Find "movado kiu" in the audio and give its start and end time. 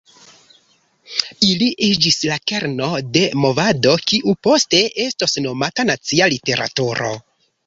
3.43-4.35